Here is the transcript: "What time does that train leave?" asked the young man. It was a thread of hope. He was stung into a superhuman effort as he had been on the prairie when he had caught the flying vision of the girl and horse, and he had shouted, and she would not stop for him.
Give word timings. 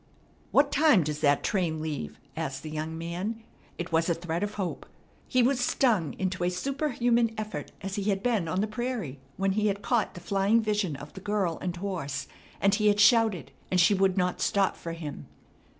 "What 0.49 0.71
time 0.71 1.03
does 1.03 1.19
that 1.19 1.43
train 1.43 1.79
leave?" 1.79 2.19
asked 2.35 2.63
the 2.63 2.71
young 2.71 2.97
man. 2.97 3.43
It 3.77 3.91
was 3.91 4.09
a 4.09 4.15
thread 4.15 4.41
of 4.41 4.55
hope. 4.55 4.87
He 5.27 5.43
was 5.43 5.59
stung 5.59 6.13
into 6.13 6.43
a 6.43 6.49
superhuman 6.49 7.35
effort 7.37 7.71
as 7.81 7.97
he 7.97 8.05
had 8.05 8.23
been 8.23 8.47
on 8.47 8.61
the 8.61 8.67
prairie 8.67 9.19
when 9.37 9.51
he 9.51 9.67
had 9.67 9.83
caught 9.83 10.15
the 10.15 10.19
flying 10.19 10.59
vision 10.59 10.95
of 10.95 11.13
the 11.13 11.21
girl 11.21 11.59
and 11.61 11.75
horse, 11.77 12.27
and 12.59 12.73
he 12.73 12.87
had 12.87 12.99
shouted, 12.99 13.51
and 13.69 13.79
she 13.79 13.93
would 13.93 14.17
not 14.17 14.41
stop 14.41 14.75
for 14.75 14.93
him. 14.93 15.27